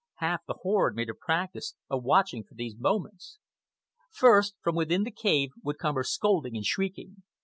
[0.15, 3.37] Half the horde made a practice of watching for these moments.
[4.09, 7.21] First, from within the cave, would come her scolding and shrieking.